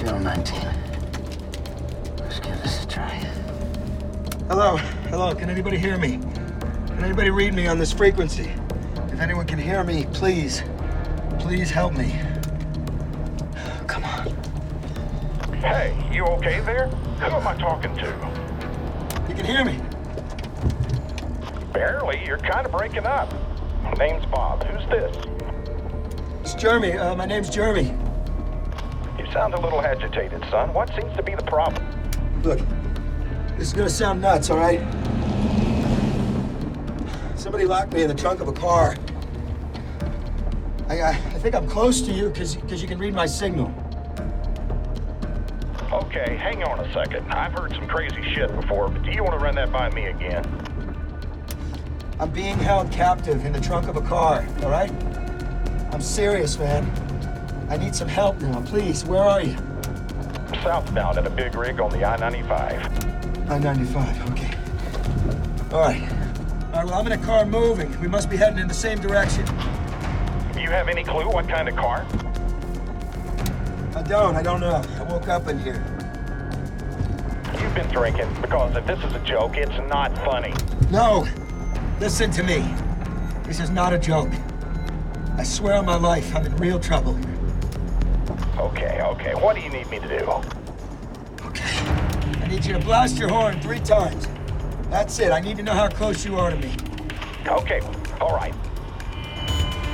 [0.00, 0.60] Channel 19.
[2.20, 3.10] Let's give this a try.
[4.48, 4.78] Hello,
[5.10, 6.12] hello, can anybody hear me?
[6.86, 8.50] Can anybody read me on this frequency?
[9.12, 10.62] If anyone can hear me, please,
[11.38, 12.18] please help me.
[13.86, 14.28] Come on.
[15.56, 16.86] Hey, you okay there?
[16.86, 18.06] Who am I talking to?
[19.28, 19.78] You can hear me?
[21.74, 22.24] Barely.
[22.24, 23.30] You're kind of breaking up.
[23.82, 24.64] My Name's Bob.
[24.64, 25.14] Who's this?
[26.40, 26.94] It's Jeremy.
[26.94, 27.94] Uh, my name's Jeremy.
[29.30, 30.74] You sound a little agitated, son.
[30.74, 31.86] What seems to be the problem?
[32.42, 32.58] Look,
[33.56, 34.80] this is gonna sound nuts, all right?
[37.36, 38.96] Somebody locked me in the trunk of a car.
[40.88, 43.72] I, I, I think I'm close to you because you can read my signal.
[45.92, 47.24] Okay, hang on a second.
[47.30, 50.06] I've heard some crazy shit before, but do you want to run that by me
[50.06, 50.44] again?
[52.18, 54.90] I'm being held captive in the trunk of a car, all right?
[55.92, 57.09] I'm serious, man.
[57.70, 59.04] I need some help now, please.
[59.04, 59.56] Where are you?
[60.64, 63.48] Southbound at a big rig on the I-95.
[63.48, 64.50] I-95, okay.
[65.72, 66.02] All right.
[66.72, 67.98] All right, well, I'm in a car moving.
[68.00, 69.46] We must be heading in the same direction.
[70.58, 72.04] You have any clue what kind of car?
[73.94, 74.82] I don't, I don't know.
[74.98, 75.84] I woke up in here.
[77.62, 80.52] You've been drinking, because if this is a joke, it's not funny.
[80.90, 81.24] No!
[82.00, 82.74] Listen to me.
[83.44, 84.32] This is not a joke.
[85.36, 87.16] I swear on my life, I'm in real trouble.
[88.58, 89.34] Okay, okay.
[89.34, 90.24] What do you need me to do?
[91.46, 91.78] Okay.
[92.42, 94.26] I need you to blast your horn three times.
[94.90, 95.32] That's it.
[95.32, 96.72] I need to know how close you are to me.
[97.46, 97.80] Okay,
[98.20, 98.54] all right.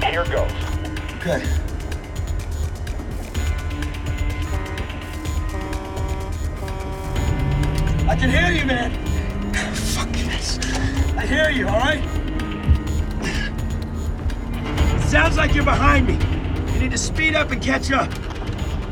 [0.04, 0.50] Here goes.
[1.16, 1.44] Okay.
[8.08, 8.92] I can hear you, man.
[9.74, 10.58] Fuck this.
[11.16, 12.02] I hear you, all right?
[15.02, 16.35] Sounds like you're behind me.
[16.76, 18.10] You need to speed up and catch up.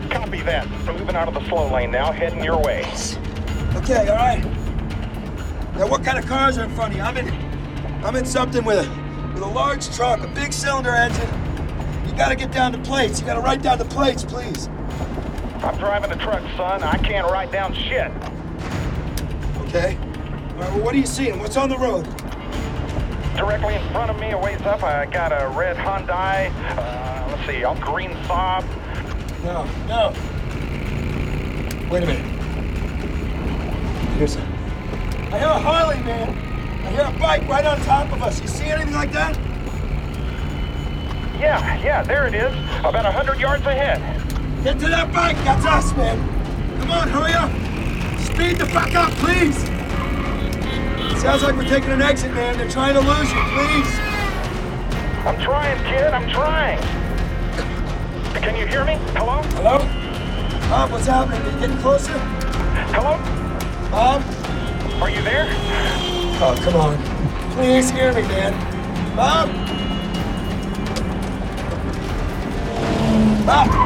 [0.08, 0.66] Copy that.
[0.86, 2.82] We're moving out of the slow lane now, heading your way.
[3.74, 4.42] Okay, all right.
[5.76, 7.02] Now, what kind of cars are in front of you?
[7.02, 7.28] I'm in,
[8.02, 11.28] I'm in something with a, with a large truck, a big cylinder engine.
[12.08, 13.20] You gotta get down the plates.
[13.20, 14.68] You gotta write down the plates, please.
[15.62, 16.82] I'm driving the truck, son.
[16.82, 18.10] I can't write down shit.
[19.68, 19.98] Okay.
[19.98, 21.38] All right, well, what are you seeing?
[21.38, 22.04] What's on the road?
[23.36, 26.50] Directly in front of me, a ways up, I got a red Hyundai.
[26.78, 27.13] Uh,
[27.46, 28.64] see, a green Saab.
[29.44, 30.12] No, no.
[31.90, 32.26] Wait a minute.
[34.16, 34.40] Here's a...
[34.40, 36.30] I hear a Harley, man.
[36.86, 38.40] I hear a bike right on top of us.
[38.40, 39.36] You see anything like that?
[41.38, 42.54] Yeah, yeah, there it is.
[42.80, 44.00] About a hundred yards ahead.
[44.62, 45.36] Get to that bike.
[45.44, 46.18] That's us, man.
[46.80, 47.50] Come on, hurry up.
[48.20, 49.56] Speed the fuck up, please.
[51.20, 52.56] Sounds like we're taking an exit, man.
[52.56, 53.98] They're trying to lose you, please.
[55.26, 56.14] I'm trying, kid.
[56.14, 57.03] I'm trying.
[58.34, 58.94] Can you hear me?
[59.14, 59.42] Hello?
[59.54, 59.78] Hello?
[60.68, 61.40] Bob, what's happening?
[61.40, 62.12] Are you getting closer?
[62.92, 63.18] Hello?
[63.90, 64.22] Bob?
[65.02, 65.46] Are you there?
[66.40, 66.98] Oh, come on.
[67.52, 68.52] Please hear me, man.
[69.16, 69.48] Bob?
[73.46, 73.83] Bob!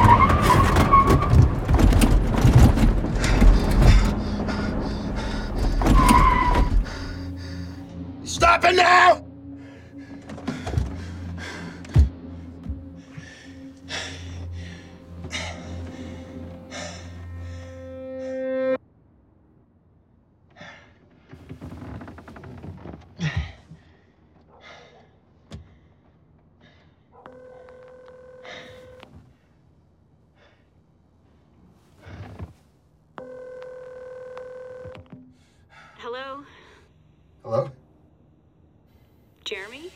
[39.49, 39.89] Jeremy?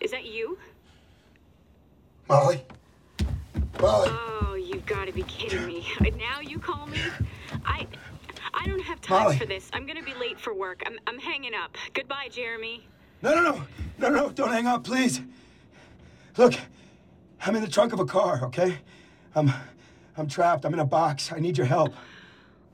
[0.00, 0.58] Is that you?
[2.28, 2.64] Molly?
[3.80, 4.10] Molly?
[4.10, 5.86] Oh, you've got to be kidding me.
[6.18, 6.98] Now you call me?
[7.64, 7.86] I
[8.52, 9.38] I don't have time Molly.
[9.38, 9.70] for this.
[9.72, 10.82] I'm going to be late for work.
[10.84, 11.76] I'm I'm hanging up.
[11.94, 12.84] Goodbye, Jeremy.
[13.22, 13.62] No, no, no.
[13.98, 15.20] No, no, don't hang up, please.
[16.36, 16.54] Look,
[17.42, 18.78] I'm in the trunk of a car, okay?
[19.36, 19.52] I'm
[20.16, 20.64] I'm trapped.
[20.64, 21.30] I'm in a box.
[21.32, 21.94] I need your help.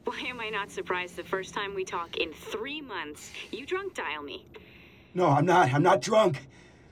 [0.05, 3.31] Why am I not surprised the first time we talk in 3 months?
[3.51, 4.47] You drunk dial me.
[5.15, 5.73] No, I'm not.
[5.73, 6.47] I'm not drunk.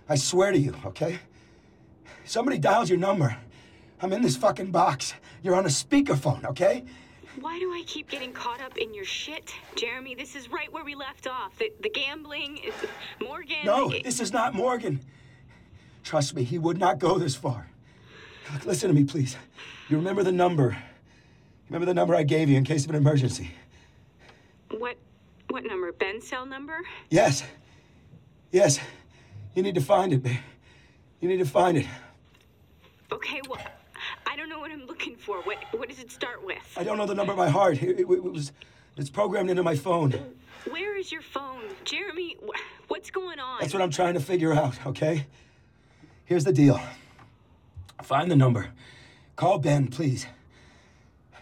[0.08, 1.19] I swear to you, okay?
[2.25, 3.37] Somebody dials your number.
[4.02, 5.14] I'm in this fucking box.
[5.43, 6.84] You're on a speakerphone, okay?
[7.40, 9.55] Why do I keep getting caught up in your shit?
[9.76, 11.56] Jeremy, this is right where we left off.
[11.58, 12.75] The, the gambling, is
[13.20, 13.64] Morgan.
[13.64, 15.00] No, it- this is not Morgan.
[16.02, 17.69] Trust me, he would not go this far.
[18.52, 19.37] Look, listen to me, please.
[19.88, 20.76] You remember the number.
[21.69, 23.52] Remember the number I gave you in case of an emergency?
[24.70, 24.96] What
[25.50, 25.93] what number?
[25.93, 26.78] Ben's cell number?
[27.11, 27.44] Yes.
[28.50, 28.81] Yes.
[29.55, 30.37] You need to find it, babe.
[31.20, 31.87] You need to find it.
[33.12, 33.61] Okay, well,
[34.26, 35.41] I don't know what I'm looking for?
[35.43, 36.58] What what does it start with?
[36.76, 37.82] I don't know the number by heart.
[37.82, 38.52] It, it- it was,
[38.97, 40.12] it's programmed into my phone.
[40.69, 41.62] Where is your phone?
[41.85, 43.61] Jeremy, wh- what's going on?
[43.61, 45.26] That's what I'm trying to figure out, okay?
[46.26, 46.81] Here's the deal.
[48.03, 48.69] Find the number.
[49.37, 50.26] Call Ben, please.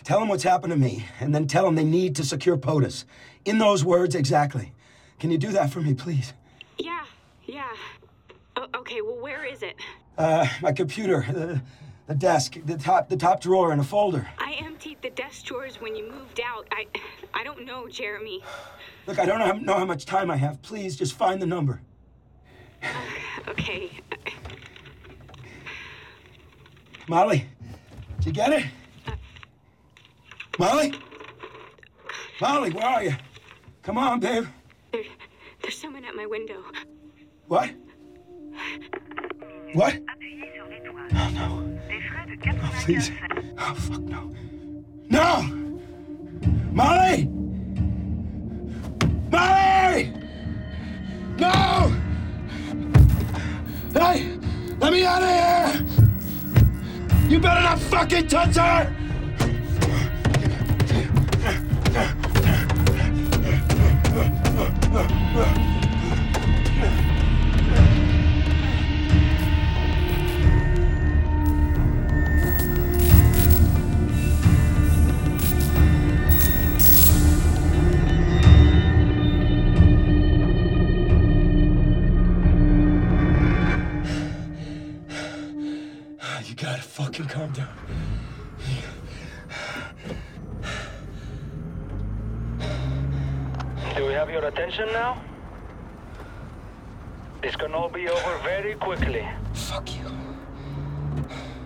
[0.05, 3.05] Tell him what's happened to me, and then tell him they need to secure POTUS.
[3.45, 4.73] In those words, exactly.
[5.19, 6.33] Can you do that for me, please?
[7.49, 7.73] Yeah.
[8.57, 9.75] O- okay, well, where is it?
[10.19, 11.63] Uh, my computer, the,
[12.07, 14.29] the desk, the top, the top drawer in a folder.
[14.39, 16.69] I emptied the desk drawers when you moved out.
[16.71, 16.87] I
[17.33, 18.43] I don't know, Jeremy.
[19.07, 20.61] Look, I don't know how, much time I have.
[20.61, 21.81] Please, just find the number.
[23.49, 23.91] Okay.
[27.09, 27.47] Molly,
[28.19, 28.67] did you get it?
[30.59, 30.93] Molly?
[32.41, 33.17] Molly, where are you?
[33.83, 34.45] Come on, babe.
[34.93, 35.05] There,
[35.63, 36.63] there's someone at my window.
[37.49, 37.71] What?
[39.73, 39.99] What?
[41.11, 41.41] No.
[41.41, 43.11] Oh, 95 please.
[43.59, 44.35] Oh, fuck, no.
[45.09, 45.43] No!
[46.73, 47.25] Molly!
[49.31, 50.13] Molly!
[51.39, 51.91] No!
[53.95, 54.39] Hey!
[54.79, 55.87] Let me out of here!
[57.31, 58.95] You better not fucking touch her!
[65.35, 65.78] You
[93.99, 95.21] Do we have your attention now?
[97.43, 99.27] This can all be over very quickly.
[99.55, 100.09] Fuck you.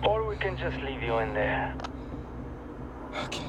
[0.03, 1.75] Or we can just leave you in there.
[3.25, 3.45] Okay.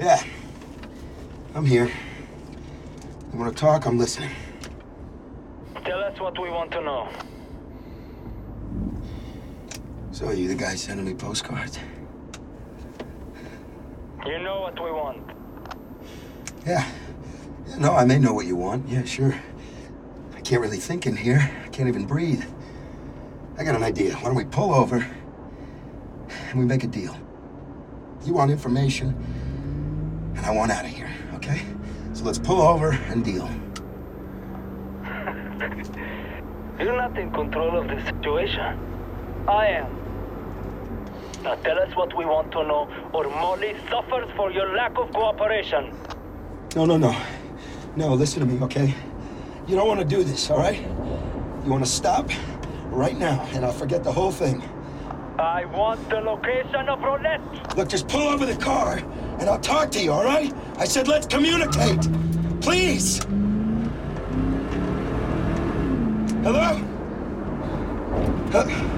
[0.00, 0.20] Yeah.
[1.54, 1.88] I'm here.
[3.32, 3.86] You want to talk?
[3.86, 4.32] I'm listening.
[5.84, 7.08] Tell us what we want to know.
[10.18, 11.78] So, you the guy sending me postcards?
[14.26, 15.22] You know what we want.
[16.66, 16.84] Yeah.
[17.68, 18.88] Yeah, No, I may know what you want.
[18.88, 19.40] Yeah, sure.
[20.34, 21.48] I can't really think in here.
[21.64, 22.42] I can't even breathe.
[23.58, 24.16] I got an idea.
[24.16, 25.06] Why don't we pull over
[26.50, 27.16] and we make a deal?
[28.24, 29.14] You want information,
[30.36, 31.62] and I want out of here, okay?
[32.12, 33.48] So let's pull over and deal.
[36.84, 38.80] You're not in control of the situation.
[39.46, 40.07] I am.
[41.42, 45.12] Now tell us what we want to know, or Molly suffers for your lack of
[45.12, 45.94] cooperation.
[46.74, 47.16] No, no, no.
[47.96, 48.94] No, listen to me, okay?
[49.66, 50.80] You don't want to do this, all right?
[51.64, 52.30] You want to stop
[52.86, 54.62] right now, and I'll forget the whole thing.
[55.38, 57.76] I want the location of Rolette.
[57.76, 58.98] Look, just pull over the car
[59.38, 60.52] and I'll talk to you, all right?
[60.78, 62.00] I said let's communicate.
[62.60, 63.22] Please.
[66.42, 66.82] Hello?
[68.52, 68.97] Uh,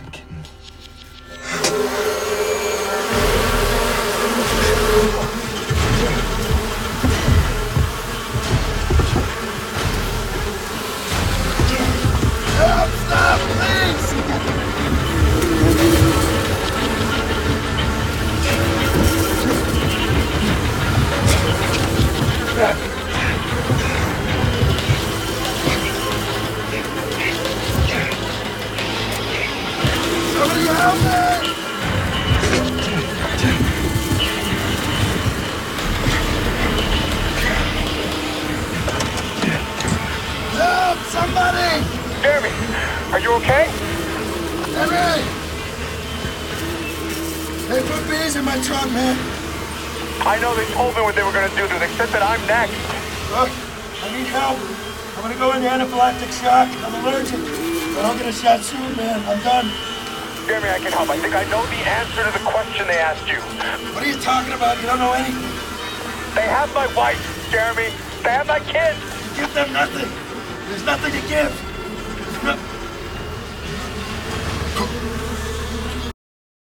[0.00, 0.67] Gotta be
[41.28, 41.84] somebody!
[42.24, 42.52] Jeremy,
[43.12, 43.68] are you okay?
[44.72, 45.20] Henry!
[47.68, 49.12] Hey, put bees in my trunk, man.
[50.24, 51.68] I know they told me what they were gonna do.
[51.68, 52.80] to They said that I'm next.
[53.28, 53.52] Look,
[54.00, 54.56] I need help.
[55.16, 56.68] I'm gonna go into anaphylactic shock.
[56.80, 57.40] I'm allergic.
[57.92, 59.20] But I'll get a shot soon, man.
[59.28, 59.68] I'm done.
[60.48, 61.10] Jeremy, I can help.
[61.12, 63.40] I think I know the answer to the question they asked you.
[63.92, 64.80] What are you talking about?
[64.80, 65.44] You don't know anything.
[66.32, 67.20] They have my wife,
[67.52, 67.92] Jeremy.
[68.24, 68.96] They have my kids.
[69.36, 70.27] You give them nothing.
[70.68, 71.67] There's nothing to give.